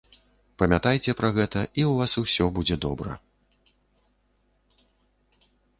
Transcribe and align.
Памятайце 0.61 1.11
пра 1.19 1.29
гэта, 1.37 1.59
і 1.81 1.87
вас 1.99 2.11
усё 2.23 2.45
будзе 2.59 2.81
добра! 2.89 3.21